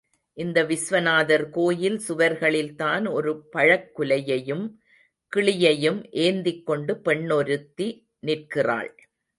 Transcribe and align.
இந்த 0.37 0.63
விஸ்வநாதர் 0.63 1.49
கோயில் 1.49 2.01
சுவர்களில்தான் 2.07 3.11
ஒரு 3.11 3.41
பழக் 3.49 3.99
குலையையும், 3.99 4.65
கிளியையும் 5.35 5.99
ஏந்திக் 6.11 6.65
கொண்டு 6.65 6.97
பெண்ணொருத்தி 6.97 7.87
நிற்கிறாள். 8.19 8.91